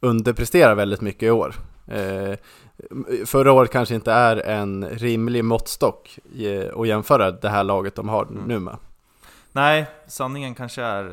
[0.00, 1.54] underpresterar väldigt mycket i år.
[1.86, 2.34] Eh,
[3.26, 6.18] förra året kanske inte är en rimlig måttstock
[6.76, 8.42] att jämföra det här laget de har mm.
[8.46, 8.76] nu med.
[9.52, 11.04] Nej, sanningen kanske är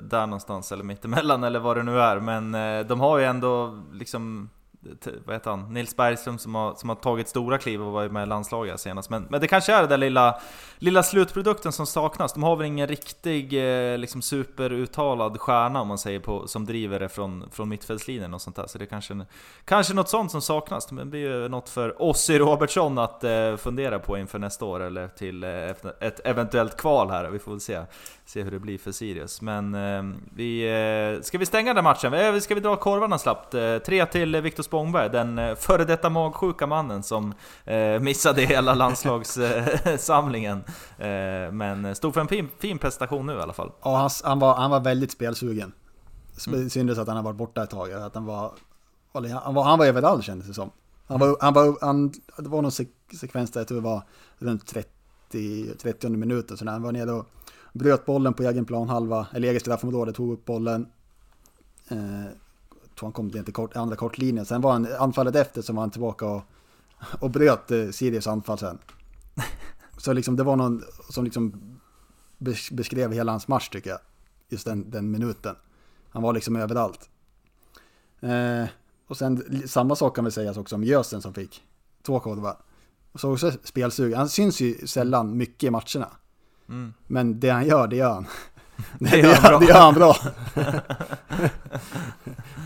[0.00, 2.20] där någonstans, eller mittemellan eller vad det nu är.
[2.20, 2.52] Men
[2.86, 4.50] de har ju ändå liksom
[5.00, 5.74] Typ, vad heter han?
[5.74, 9.10] Nils Bergström som har, som har tagit stora kliv och varit med i landslaget senast.
[9.10, 10.40] Men, men det kanske är den där lilla,
[10.78, 12.32] lilla slutprodukten som saknas.
[12.32, 17.00] De har väl ingen riktig eh, liksom superuttalad stjärna om man säger på, som driver
[17.00, 18.66] det från, från mittfältslinjen och sånt där.
[18.66, 19.24] Så det är kanske,
[19.64, 20.92] kanske något sånt som saknas.
[20.92, 24.80] Men det blir ju något för Ossi Robertsson att eh, fundera på inför nästa år
[24.80, 25.50] eller till eh,
[26.00, 27.30] ett eventuellt kval här.
[27.30, 27.78] Vi får väl se
[28.28, 29.40] se hur det blir för Sirius.
[29.42, 30.02] Men eh,
[30.34, 30.62] vi,
[31.16, 32.14] eh, ska vi stänga den matchen?
[32.14, 33.54] Eh, ska vi dra korvarna snabbt?
[33.54, 38.74] Eh, tre till Viktor Spångberg, den eh, före detta magsjuka mannen som eh, missade hela
[38.74, 40.64] landslagssamlingen.
[40.98, 43.72] Eh, men stod för en fin, fin prestation nu i alla fall.
[43.82, 45.72] Ja, han, han, var, han var väldigt spelsugen.
[46.46, 46.70] Mm.
[46.70, 47.92] Syntes att han har varit borta ett tag.
[47.92, 48.52] Att han, var,
[49.12, 50.70] han, var, han var överallt kändes det som.
[51.06, 52.72] Han var, han var, han, det var någon
[53.20, 54.02] sekvens där jag tror det var
[54.38, 57.26] runt 30, 30 minuter, så när han var nere och
[57.72, 60.86] bröt bollen på egen plan halva, eller eget straffområde, tog upp bollen.
[61.88, 62.32] Eh,
[62.98, 64.46] tror han kom till kort, andra kortlinjen.
[64.46, 66.42] Sen var han anfallet efter som var han tillbaka och,
[67.20, 68.78] och bröt eh, Sirius anfall sen.
[69.96, 71.52] Så liksom det var någon som liksom
[72.70, 73.98] beskrev hela hans match tycker jag.
[74.48, 75.56] Just den, den minuten.
[76.10, 77.10] Han var liksom överallt.
[78.20, 78.68] Eh,
[79.06, 81.62] och sen samma sak kan väl sägas också om Jösen som fick
[82.02, 82.56] två korvar.
[83.14, 84.14] Så också spelsug.
[84.14, 86.08] Han syns ju sällan mycket i matcherna.
[86.68, 86.92] Mm.
[87.06, 88.26] Men det han gör, det gör han.
[88.98, 90.16] Det, gör, han det gör han bra.
[90.54, 90.64] ja,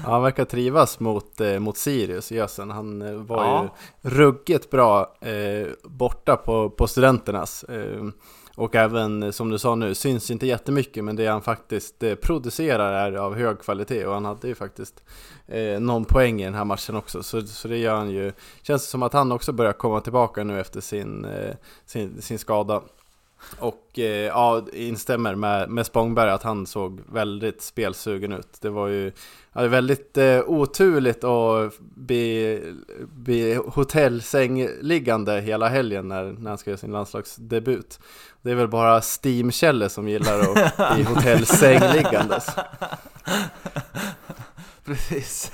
[0.11, 2.71] han verkar trivas mot, eh, mot Sirius, Jösen.
[2.71, 3.63] Han eh, var ja.
[4.03, 7.65] ju ruggigt bra eh, borta på, på studenternas.
[7.65, 8.05] Eh,
[8.57, 12.93] och även, som du sa nu, syns inte jättemycket men det han faktiskt eh, producerar
[12.93, 15.03] är av hög kvalitet och han hade ju faktiskt
[15.47, 17.23] eh, någon poäng i den här matchen också.
[17.23, 20.61] Så, så det gör han ju, känns som att han också börjar komma tillbaka nu
[20.61, 21.55] efter sin, eh,
[21.87, 22.83] sin, sin skada.
[23.59, 28.61] Och eh, ja, instämmer med, med Spångberg att han såg väldigt spelsugen ut.
[28.61, 29.13] Det var ju
[29.53, 32.61] ja, väldigt eh, oturligt att bli,
[33.07, 38.01] bli hotellsängliggande hela helgen när, när han ska göra sin landslagsdebut.
[38.43, 42.47] Det är väl bara Steam-Kjelle som gillar att bli hotellsängliggandes.
[44.85, 45.51] Precis.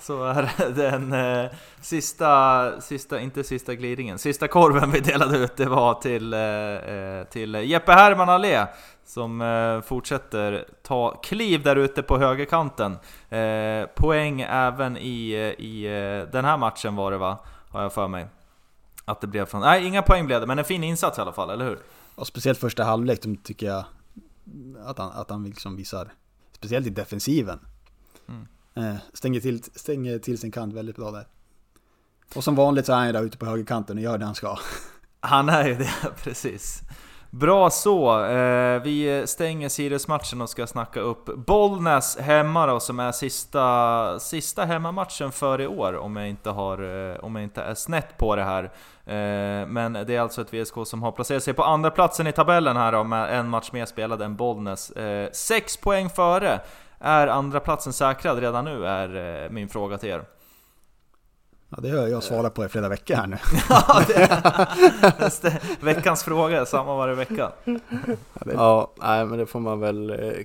[0.00, 5.66] Så är den eh, sista, sista, inte sista glidningen, sista korven vi delade ut det
[5.66, 8.66] var till, eh, eh till Jeppe Herman Allé
[9.10, 12.96] som eh, fortsätter ta kliv där ute på högerkanten.
[13.28, 15.82] Eh, poäng även i, eh, i
[16.32, 17.38] den här matchen var det va?
[17.70, 18.26] Har jag för mig.
[19.04, 19.60] Att det blev från...
[19.60, 21.78] Nej, inga poäng blev det, men en fin insats i alla fall, eller hur?
[22.14, 23.84] Och speciellt första halvlek, tycker jag
[24.84, 26.12] att han, att han liksom visar,
[26.52, 27.60] speciellt i defensiven.
[28.28, 28.46] Mm.
[28.80, 31.26] Eh, stänger, till, stänger till sin kant väldigt bra där.
[32.34, 34.34] Och som vanligt så är han ju där ute på högerkanten och gör det han
[34.34, 34.58] ska.
[35.20, 35.90] Han är ju det,
[36.22, 36.82] precis.
[37.30, 43.12] Bra så, eh, vi stänger Sirius-matchen och ska snacka upp Bollnäs hemma då, som är
[43.12, 47.74] sista, sista hemmamatchen för i år om jag, inte har, eh, om jag inte är
[47.74, 48.70] snett på det här.
[49.66, 52.76] Men det är alltså ett VSK som har placerat sig på andra platsen i tabellen
[52.76, 54.92] här då, med en match mer spelad än Bollnäs.
[55.32, 56.60] Sex poäng före
[57.00, 60.24] är andra platsen säkrad redan nu, är eh, min fråga till er.
[61.68, 63.38] Ja, det har jag svarat på i flera veckor här nu.
[63.68, 64.02] ja,
[65.80, 67.52] veckans fråga, samma varje vecka.
[68.54, 70.44] Ja, nej, men det får man väl eh,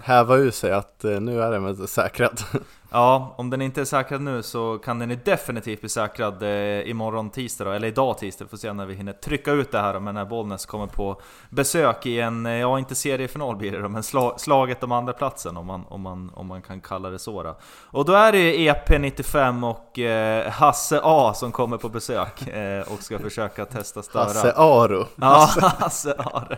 [0.00, 2.40] häva ur sig att eh, nu är den säkrad.
[2.90, 7.30] Ja, om den inte är säkrad nu så kan den definitivt bli säkrad eh, imorgon
[7.30, 10.14] tisdag då, eller idag tisdag, får se när vi hinner trycka ut det här men
[10.14, 14.02] när Bollnäs kommer på besök i en, eh, ja inte seriefinal blir det då, men
[14.38, 17.58] slaget om andra platsen om man, om man, om man kan kalla det så då.
[17.84, 23.02] Och då är det EP95 och eh, Hasse A som kommer på besök eh, och
[23.02, 24.24] ska försöka testa störa...
[24.24, 25.06] Hasse Aro!
[25.16, 26.56] Ja, Hasse Aro!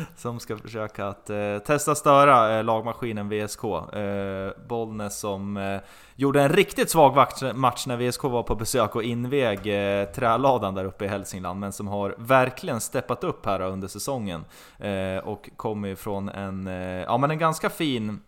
[0.16, 3.64] Som ska försöka att eh, testa störa eh, lagmaskinen VSK.
[3.64, 5.80] Eh, Bollnäs som Eh,
[6.16, 9.58] gjorde en riktigt svag match när VSK var på besök och invig
[10.00, 14.44] eh, träladan där uppe i Hälsingland, men som har verkligen steppat upp här under säsongen.
[14.78, 18.20] Eh, och kommer ifrån en, eh, ja, men en ganska fin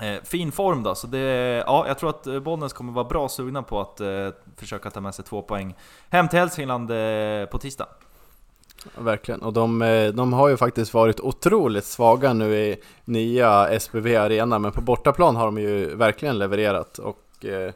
[0.00, 1.18] eh, fin form då, så det,
[1.66, 5.14] ja, jag tror att Bollnäs kommer vara bra sugna på att eh, försöka ta med
[5.14, 5.74] sig två poäng
[6.10, 7.86] hem till Hälsingland eh, på tisdag.
[8.98, 14.16] Verkligen, och de, eh, de har ju faktiskt varit otroligt svaga nu i nya SPV
[14.16, 16.98] Arena, men på bortaplan har de ju verkligen levererat.
[16.98, 17.72] Och, eh,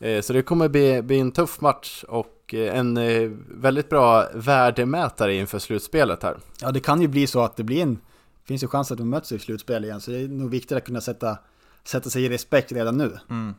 [0.00, 4.26] eh, så det kommer bli, bli en tuff match och eh, en eh, väldigt bra
[4.34, 6.36] värdemätare inför slutspelet här.
[6.60, 7.98] Ja, det kan ju bli så att det blir en,
[8.44, 10.84] finns ju chans att de möts i slutspel igen, så det är nog viktigt att
[10.84, 11.38] kunna sätta,
[11.84, 13.18] sätta sig i respekt redan nu.
[13.30, 13.54] Mm.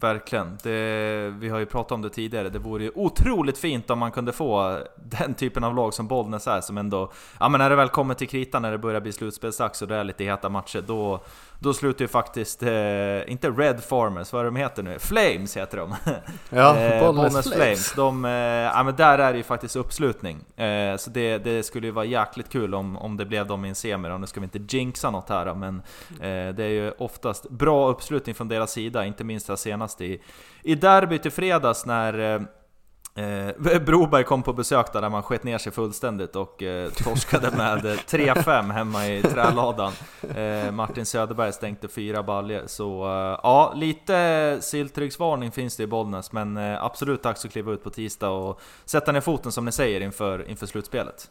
[0.00, 0.58] Verkligen.
[0.62, 4.10] Det, vi har ju pratat om det tidigare, det vore ju otroligt fint om man
[4.10, 7.12] kunde få den typen av lag som Bollnäs är som ändå...
[7.40, 9.96] Ja men när det väl kommer till kritan, när det börjar bli slutspelsdags och det
[9.96, 11.20] är lite heta matcher, då,
[11.58, 14.98] då slutar ju faktiskt, eh, inte Red Farmers, vad är de heter nu?
[14.98, 15.94] Flames heter de!
[16.50, 17.52] Ja, eh, Bollnäs Flames.
[17.52, 17.92] Flames.
[17.92, 20.56] De, eh, ja men där är det ju faktiskt uppslutning.
[20.56, 23.68] Eh, så det, det skulle ju vara jäkligt kul om, om det blev dem i
[23.68, 27.50] en semi Nu ska vi inte jinxa något här men eh, det är ju oftast
[27.50, 30.20] bra uppslutning från deras sida, inte minst här senast i,
[30.62, 32.42] i derbyt i fredags när eh,
[33.24, 37.50] eh Broberg kom på besök där, där man sket ner sig fullständigt och eh, torskade
[37.50, 39.92] med eh, 3-5 hemma i träladan.
[40.36, 46.32] Eh, Martin Söderberg stänkte fyra baljer så eh, ja, lite silltrycksvarning finns det i Bollnäs,
[46.32, 49.72] men eh, absolut dags att kliva ut på tisdag och sätta ner foten som ni
[49.72, 51.30] säger inför, inför slutspelet.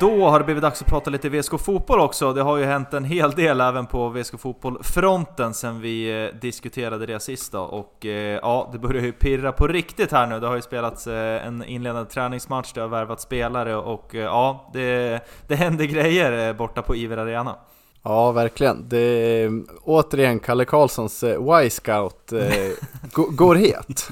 [0.00, 2.32] Då har det blivit dags att prata lite VSK Fotboll också.
[2.32, 7.06] Det har ju hänt en hel del även på VSK Fotboll-fronten sen vi eh, diskuterade
[7.06, 7.60] det sist då.
[7.60, 10.40] Och eh, ja, det börjar ju pirra på riktigt här nu.
[10.40, 15.20] Det har ju spelats eh, en inledande träningsmatch, det har värvat spelare och ja, det,
[15.46, 17.56] det händer grejer borta på Iver Arena.
[18.02, 18.88] Ja, verkligen.
[18.88, 22.72] Det är, återigen, Kalle Karlssons Y-scout eh,
[23.12, 24.10] går het.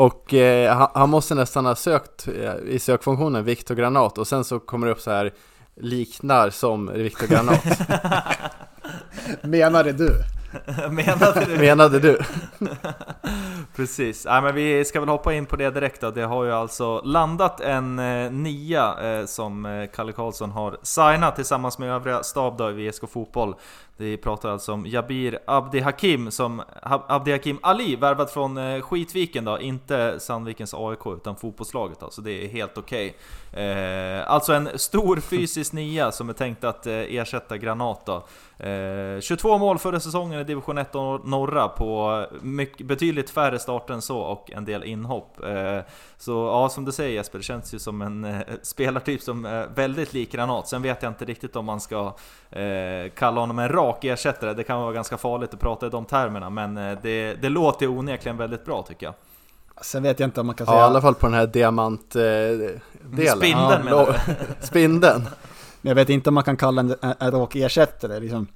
[0.00, 4.44] Och eh, han, han, måste nästan ha sökt eh, i sökfunktionen Viktor Granat och sen
[4.44, 5.32] så kommer det upp så här
[5.76, 7.64] liknar som Viktor Granat.
[9.42, 10.10] Menade du?
[10.90, 11.58] Menade du?
[11.58, 12.18] Menade du?
[13.76, 16.10] Precis, ja, men vi ska väl hoppa in på det direkt då.
[16.10, 21.36] Det har ju alltså landat en eh, nia eh, som eh, Kalle Karlsson har signat
[21.36, 23.54] tillsammans med övriga stab då i VSK Fotboll.
[24.00, 29.44] Vi pratar alltså om Jabir Abdi Hakim, som Abdi Hakim Ali, värvad från eh, Skitviken
[29.44, 33.16] då, inte Sandvikens AIK utan fotbollslaget då, så det är helt okej.
[33.50, 33.64] Okay.
[33.64, 38.26] Eh, alltså en stor fysisk nia som är tänkt att eh, ersätta Granat då.
[38.66, 44.02] Eh, 22 mål förra säsongen i division 1 norra på mycket, betydligt färre starter än
[44.02, 45.44] så och en del inhopp.
[45.44, 45.80] Eh,
[46.18, 49.66] så ja, som du säger Jesper, det känns ju som en eh, spelartyp som är
[49.74, 50.68] väldigt lik Granat.
[50.68, 52.14] Sen vet jag inte riktigt om man ska
[52.50, 54.54] eh, kalla honom en rak ersättare.
[54.54, 57.86] Det kan vara ganska farligt att prata i de termerna, men eh, det, det låter
[57.86, 59.14] onekligen väldigt bra tycker jag.
[59.80, 60.78] Sen vet jag inte om man kan säga...
[60.78, 62.80] Ja, i alla fall på den här diamantdelen.
[63.18, 64.34] Eh, Spindeln ja, menar du?
[64.66, 65.22] Spindeln.
[65.80, 68.20] Men jag vet inte om man kan kalla en, en, en rak ersättare.
[68.20, 68.46] Liksom,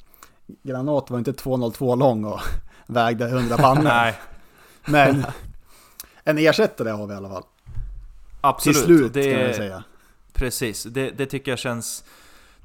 [0.62, 2.40] Granat var inte 202 lång och
[2.87, 3.83] vägde 100 pannor.
[3.85, 4.14] Nej.
[4.85, 5.25] Men
[6.25, 7.44] en ersättare har vi i alla fall.
[8.40, 8.77] Absolut.
[8.77, 9.85] Till slut det, kan jag säga.
[10.33, 12.05] Precis, det, det tycker jag känns...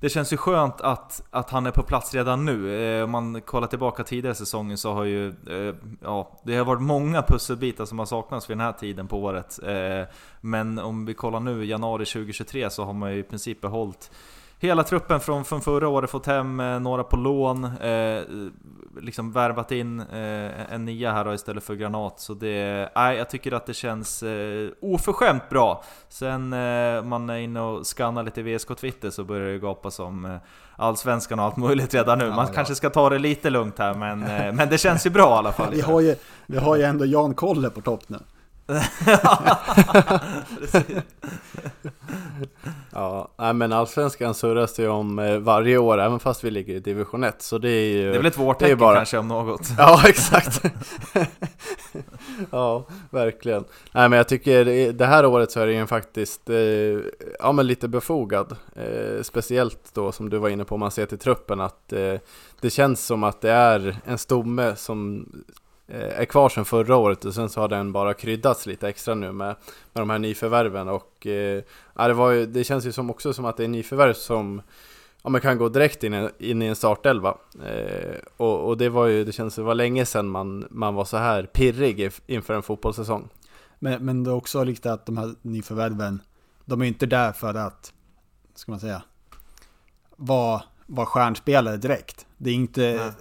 [0.01, 2.83] Det känns ju skönt att, att han är på plats redan nu.
[2.83, 5.27] Eh, om man kollar tillbaka tidigare säsongen så har ju...
[5.27, 9.17] Eh, ja, det har varit många pusselbitar som har saknats vid den här tiden på
[9.17, 9.59] året.
[9.63, 14.11] Eh, men om vi kollar nu, januari 2023, så har man ju i princip behållit
[14.59, 18.21] hela truppen från, från förra året, fått hem eh, några på lån, eh,
[19.01, 22.19] liksom värvat in eh, en nia här då, istället för Granat.
[22.19, 25.83] Så det, nej, jag tycker att det känns eh, oförskämt bra.
[26.09, 30.25] Sen eh, man är inne och skannar lite VSK Twitter så börjar det gapa som
[30.25, 30.37] eh,
[30.75, 32.29] Allsvenskan och allt möjligt redan nu.
[32.29, 35.09] Man ja, kanske ska ta det lite lugnt här, men, eh, men det känns ju
[35.09, 35.69] bra i alla fall.
[35.73, 38.17] Vi har ju, vi har ju ändå Jan Kolle på topp nu.
[42.91, 46.75] ja, nej, men allsvenskan surras det ju om eh, varje år, även fast vi ligger
[46.75, 47.41] i division 1.
[47.41, 48.09] Så det är ju...
[48.09, 48.95] Det är väl ett vårtecken bara...
[48.95, 49.61] kanske om något?
[49.77, 50.61] Ja, exakt.
[52.51, 53.63] ja, verkligen.
[53.91, 56.57] Nej, men jag tycker det här året så är det ju faktiskt, eh,
[57.39, 58.55] ja men lite befogad.
[58.75, 62.15] Eh, speciellt då som du var inne på, om man ser till truppen, att eh,
[62.61, 65.25] det känns som att det är en stomme som
[65.91, 69.15] Eh, är kvar sedan förra året och sen så har den bara kryddats lite extra
[69.15, 69.55] nu med,
[69.93, 71.63] med de här nyförvärven och eh,
[71.95, 74.61] det, var ju, det känns ju som också som att det är nyförvärv som
[75.23, 79.05] ja, man kan gå direkt in, in i en startelva eh, och, och, det var
[79.05, 82.63] ju, det känns det var länge sedan man, man var så här pirrig inför en
[82.63, 83.29] fotbollssäsong.
[83.79, 86.21] Men, men det är också lite att de här nyförvärven,
[86.65, 87.93] de är inte där för att,
[88.55, 89.03] ska man säga,
[90.15, 92.25] vara var stjärnspelare direkt.
[92.41, 93.13] Det är inte,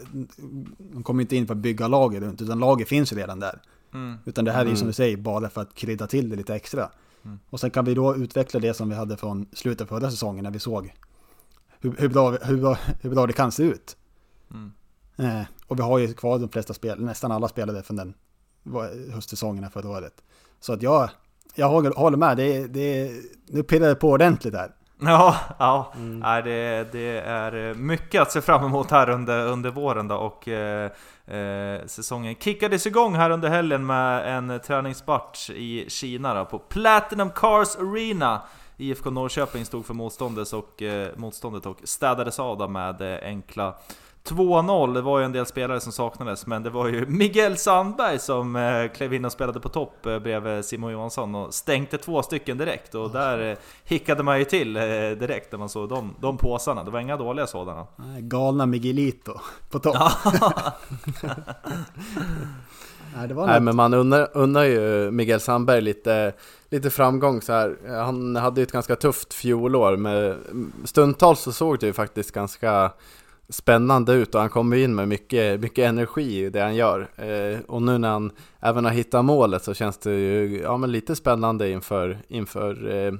[0.78, 3.60] de kommer inte in för att bygga laget runt, utan laget finns ju redan där.
[3.94, 4.16] Mm.
[4.24, 4.88] Utan det här är ju som mm.
[4.88, 6.90] du säger, bara för att krydda till det lite extra.
[7.24, 7.38] Mm.
[7.50, 10.44] Och sen kan vi då utveckla det som vi hade från slutet av förra säsongen
[10.44, 10.92] när vi såg
[11.80, 13.96] hur, hur, bra, hur, bra, hur bra det kan se ut.
[14.50, 14.72] Mm.
[15.16, 18.14] Eh, och vi har ju kvar de flesta spel, nästan alla spelade från den
[19.12, 20.22] höstsäsongen förra året.
[20.60, 21.10] Så att jag,
[21.54, 23.12] jag håller, håller med, det, det,
[23.46, 24.74] nu pillar det på ordentligt där.
[25.00, 25.92] Ja, ja.
[25.94, 26.18] Mm.
[26.18, 30.48] Nej, det, det, är mycket att se fram emot här under, under våren då och
[30.48, 30.90] eh,
[31.26, 37.30] eh, säsongen kickades igång här under helgen med en träningsmatch i Kina då, på Platinum
[37.30, 38.40] Cars Arena.
[38.76, 43.74] IFK Norrköping stod för motståndet och, eh, motståndet och städades av med enkla
[44.28, 48.18] 2-0, det var ju en del spelare som saknades, men det var ju Miguel Sandberg
[48.18, 52.22] som eh, klev in och spelade på topp eh, bredvid Simon Johansson och stänkte två
[52.22, 52.94] stycken direkt.
[52.94, 54.72] Och där eh, hickade man ju till
[55.18, 57.86] direkt när man såg de, de påsarna, det var inga dåliga sådana.
[58.18, 59.34] Galna Miguelito
[59.70, 59.96] på topp.
[63.16, 66.32] Nej, Nej men man unnar, unnar ju Miguel Sandberg lite,
[66.68, 67.76] lite framgång så här.
[68.02, 70.36] Han hade ju ett ganska tufft fjolår med
[70.84, 72.92] stundtals så såg det ju faktiskt ganska
[73.48, 77.08] spännande ut och han kommer in med mycket, mycket energi i det han gör.
[77.16, 80.92] Eh, och nu när han även har hittat målet så känns det ju ja, men
[80.92, 83.12] lite spännande inför, inför eh,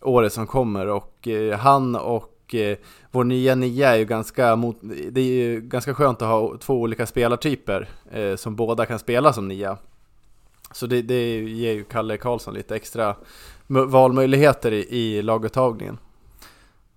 [0.00, 0.86] året som kommer.
[0.86, 2.76] Och eh, han och eh,
[3.10, 4.76] vår nya nia är ju ganska, mot,
[5.10, 9.32] det är ju ganska skönt att ha två olika spelartyper eh, som båda kan spela
[9.32, 9.78] som nia.
[10.72, 13.16] Så det, det ger ju Kalle Karlsson lite extra
[13.66, 15.98] valmöjligheter i, i laguttagningen.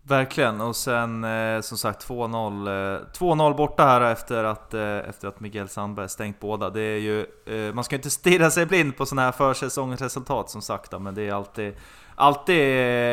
[0.07, 5.27] Verkligen, och sen eh, som sagt 2-0 eh, 2-0 borta här efter att, eh, efter
[5.27, 6.69] att Miguel Sandberg stängt båda.
[6.69, 10.61] Det är ju, eh, man ska inte stirra sig blind på sådana här försäsongsresultat som
[10.61, 11.75] sagt, men det är alltid
[12.19, 12.59] alltid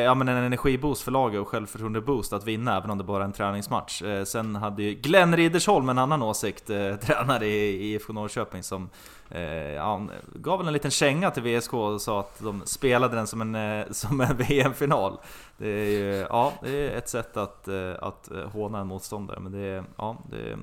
[0.05, 3.25] ja, men en energiboost för laget och självförtroende-boost att vinna, även om det bara är
[3.25, 4.03] en träningsmatch.
[4.03, 8.91] Eh, sen hade ju Glenn Riddersholm en annan åsikt, eh, tränare i IFK Norrköping, som
[9.31, 13.27] eh, ja, gav väl en liten känga till VSK och sa att de spelade den
[13.27, 15.19] som en, eh, som en VM-final.
[15.57, 19.41] Det är ju ja, det är ett sätt att, eh, att eh, håna en motståndare,
[19.41, 20.59] men det är, ja, det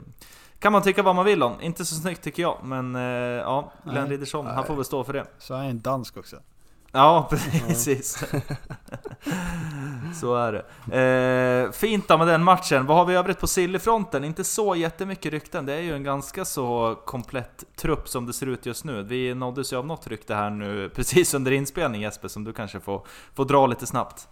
[0.59, 1.61] kan man tycka vad man vill om.
[1.61, 2.95] Inte så snyggt tycker jag, men
[3.35, 5.25] ja, Glenn Riddersholm, han får väl stå för det.
[5.37, 6.37] Så är han en dansk också.
[6.91, 8.23] Ja, precis.
[10.19, 11.65] så är det.
[11.65, 12.85] Eh, fint då med den matchen.
[12.85, 14.23] Vad har vi övrigt på Sillifronten?
[14.23, 15.65] Inte så jättemycket rykten.
[15.65, 19.03] Det är ju en ganska så komplett trupp som det ser ut just nu.
[19.03, 22.79] Vi nåddes ju av något rykte här nu precis under inspelning Jesper, som du kanske
[22.79, 24.27] får, får dra lite snabbt.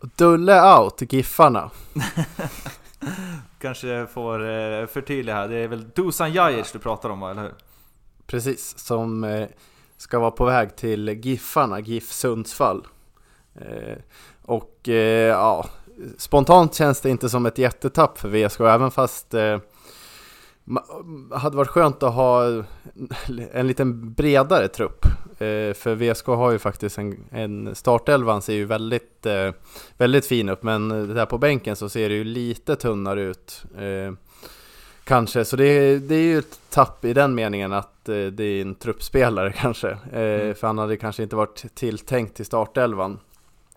[0.00, 1.70] Dulle out, Giffarna.
[3.58, 5.48] kanske får eh, förtydliga här.
[5.48, 7.54] Det är väl Dusan Jajic du pratar om, eller hur?
[8.26, 9.48] Precis, som eh,
[9.98, 12.86] ska vara på väg till Giffarna, GIF Sundsvall.
[13.54, 13.98] Eh,
[14.42, 15.66] och eh, ja,
[16.16, 19.58] spontant känns det inte som ett jättetapp för VSK, även fast eh,
[21.32, 22.44] hade varit skönt att ha
[23.52, 25.04] en liten bredare trupp.
[25.30, 29.52] Eh, för VSK har ju faktiskt en, en startelvan ser ju väldigt, eh,
[29.96, 33.64] väldigt fin ut men där på bänken så ser det ju lite tunnare ut.
[33.76, 34.12] Eh,
[35.08, 38.62] Kanske, så det, det är ju ett tapp i den meningen att eh, det är
[38.62, 39.90] en truppspelare kanske.
[39.90, 40.54] Eh, mm.
[40.54, 43.18] För han hade kanske inte varit tilltänkt till startelvan.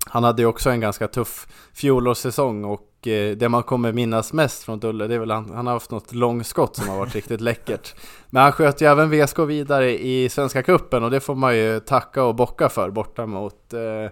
[0.05, 4.63] Han hade ju också en ganska tuff fjolårssäsong och eh, det man kommer minnas mest
[4.63, 7.41] från Dulle det är väl han, han har haft något långskott som har varit riktigt
[7.41, 7.95] läckert.
[8.29, 11.79] Men han sköt ju även VSK vidare i Svenska Kuppen och det får man ju
[11.79, 14.11] tacka och bocka för borta mot eh,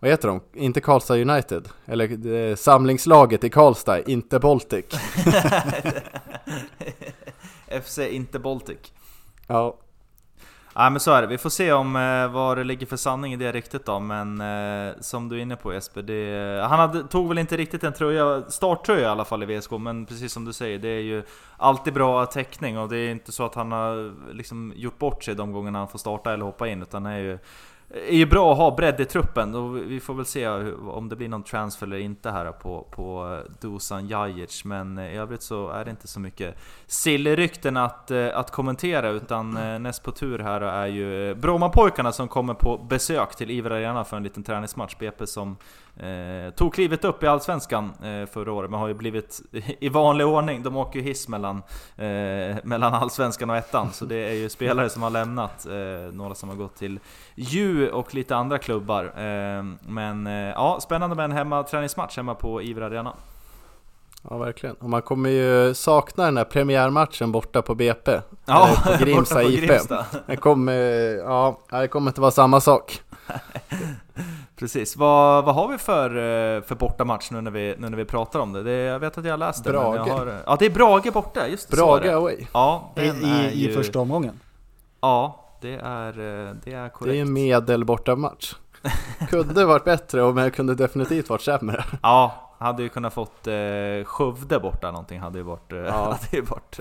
[0.00, 0.40] vad heter de?
[0.54, 1.68] Inte Karlstad United?
[1.86, 4.84] Eller eh, samlingslaget i Karlstad, inte Baltic.
[7.70, 8.78] FC inte Baltic.
[9.46, 9.76] Ja.
[10.74, 13.32] Ja men så är det, vi får se om eh, vad det ligger för sanning
[13.32, 17.08] i det riktigt då, men eh, som du är inne på Jesper, det, han hade,
[17.08, 20.44] tog väl inte riktigt en tröja, starttröja i alla fall i VSK, men precis som
[20.44, 21.22] du säger, det är ju
[21.56, 25.34] alltid bra täckning och det är inte så att han har liksom gjort bort sig
[25.34, 27.38] de gångerna han får starta eller hoppa in, utan är ju
[27.94, 31.16] är ju bra att ha bredd i truppen och vi får väl se om det
[31.16, 35.84] blir någon transfer eller inte här på, på Dusan Jajic Men i övrigt så är
[35.84, 40.60] det inte så mycket sillrykten att, eh, att kommentera utan eh, näst på tur här
[40.60, 44.96] är ju Brommapojkarna som kommer på besök till Iver Arena för en liten träningsmatch.
[44.98, 45.56] BP som
[46.02, 49.40] Eh, tog klivet upp i Allsvenskan eh, förra året, men har ju blivit
[49.80, 50.62] i vanlig ordning.
[50.62, 51.56] De åker ju hiss mellan,
[51.96, 55.66] eh, mellan Allsvenskan och Ettan, så det är ju spelare som har lämnat.
[55.66, 57.00] Eh, några som har gått till
[57.34, 59.04] Ju och lite andra klubbar.
[59.04, 63.12] Eh, men eh, ja, spännande med en hemma träningsmatch hemma på Iver Arena.
[64.30, 64.76] Ja, verkligen.
[64.76, 68.20] Och man kommer ju sakna den här premiärmatchen borta på BP.
[68.46, 69.70] Ja, på Grimsta IP.
[70.26, 70.74] Det kommer,
[71.16, 73.02] ja, det kommer inte vara samma sak.
[74.60, 74.96] Precis.
[74.96, 78.40] Vad, vad har vi för, eh, för bortamatch nu när vi, nu när vi pratar
[78.40, 78.62] om det?
[78.62, 79.70] det jag vet att jag har läst det.
[79.70, 79.96] Brage.
[79.96, 81.76] Jag har, ja, det är Brage borta, just det.
[81.76, 82.46] Brage away.
[82.52, 84.40] Ja, I, i, ju, I första omgången?
[85.00, 87.12] Ja, det är, eh, det är korrekt.
[87.12, 88.54] Det är en medel bortamatch.
[89.28, 91.84] kunde varit bättre, men kunde definitivt varit sämre.
[92.02, 95.92] Ja, hade ju kunnat fått eh, Skövde borta någonting hade ju varit, eh, ja.
[95.92, 96.80] hade ju varit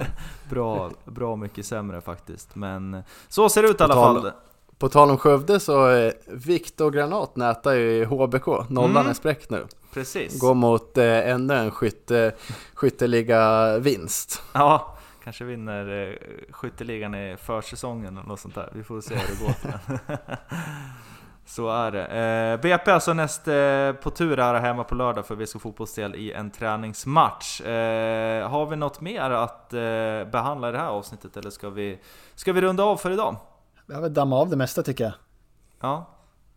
[0.50, 2.54] bra, bra mycket sämre faktiskt.
[2.54, 4.32] Men så ser det ut i alla fall.
[4.78, 9.06] På tal om Skövde så är Viktor Granat nätar ju i HBK, nollan mm.
[9.06, 9.66] är spräckt nu.
[9.92, 10.40] Precis.
[10.40, 12.32] Går mot eh, ännu en skytte,
[12.74, 14.42] skytteliga vinst.
[14.52, 16.14] Ja, kanske vinner eh,
[16.52, 18.70] skytteligan i försäsongen eller något sånt där.
[18.74, 20.18] Vi får se hur det går
[21.46, 22.06] Så är det.
[22.06, 26.32] Eh, BP alltså näst eh, på tur här hemma på lördag för VSK Fotbollsdel i
[26.32, 27.60] en träningsmatch.
[27.60, 29.80] Eh, har vi något mer att eh,
[30.32, 31.98] behandla i det här avsnittet eller ska vi,
[32.34, 33.36] ska vi runda av för idag?
[33.88, 35.12] Vi har väl dammat av det mesta tycker jag.
[35.80, 36.06] Ja,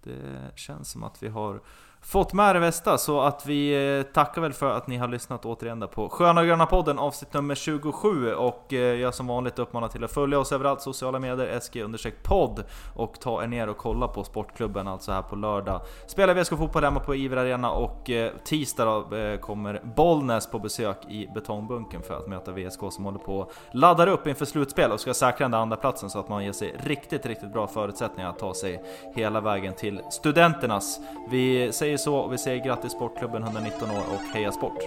[0.03, 1.61] det känns som att vi har
[2.03, 5.45] fått med det bästa, så att vi eh, tackar väl för att ni har lyssnat
[5.45, 9.87] återigen där på Sköna Gröna podden avsnitt nummer 27 och eh, jag som vanligt uppmanar
[9.87, 12.63] till att följa oss överallt sociala medier, SG-podd
[12.95, 15.81] och ta er ner och kolla på Sportklubben alltså här på lördag.
[16.07, 20.97] Spelar VSK Fotboll hemma på Iver Arena och eh, tisdag då, kommer Bollnäs på besök
[21.09, 24.99] i Betongbunken för att möta VSK som håller på och laddar upp inför slutspel och
[24.99, 28.39] ska säkra den andra platsen så att man ger sig riktigt, riktigt bra förutsättningar att
[28.39, 28.83] ta sig
[29.15, 30.99] hela vägen till Studenternas.
[31.29, 34.77] Vi säger säger så och vi säger grattis Sportklubben 119 år och heja sport!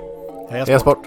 [0.50, 0.68] Heja sport!
[0.68, 1.06] Heja sport.